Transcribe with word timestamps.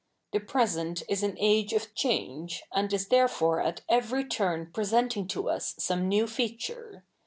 The 0.33 0.39
present 0.39 1.03
is 1.07 1.21
an 1.21 1.37
age 1.39 1.73
of 1.73 1.93
change, 1.93 2.63
and 2.73 2.91
is 2.91 3.09
therefore 3.09 3.61
at 3.61 3.81
every 3.87 4.25
tur?i 4.25 4.65
presenting 4.73 5.27
to 5.27 5.47
us 5.47 5.75
some 5.77 6.09
new 6.09 6.25
feature. 6.25 7.05